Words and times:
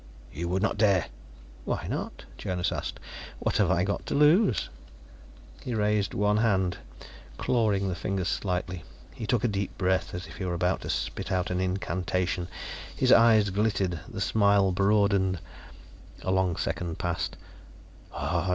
"You 0.33 0.49
would 0.49 0.63
not 0.63 0.79
dare" 0.79 1.05
"Why 1.63 1.85
not?" 1.87 2.25
Jonas 2.35 2.71
asked. 2.71 2.99
"What 3.37 3.57
have 3.57 3.69
I 3.69 3.83
got 3.83 4.03
to 4.07 4.15
lose?" 4.15 4.67
He 5.61 5.75
raised 5.75 6.15
one 6.15 6.37
hand, 6.37 6.79
clawing 7.37 7.87
the 7.87 7.93
fingers 7.93 8.27
slightly. 8.27 8.83
He 9.13 9.27
took 9.27 9.43
a 9.43 9.47
deep 9.47 9.77
breath, 9.77 10.15
as 10.15 10.25
if 10.25 10.37
he 10.37 10.45
were 10.45 10.55
about 10.55 10.81
to 10.81 10.89
spit 10.89 11.31
out 11.31 11.51
an 11.51 11.59
incantation. 11.61 12.47
His 12.95 13.11
eyes 13.11 13.51
glittered. 13.51 13.99
The 14.09 14.21
smile 14.21 14.71
broadened. 14.71 15.39
A 16.23 16.31
long 16.31 16.55
second 16.55 16.97
passed. 16.97 17.37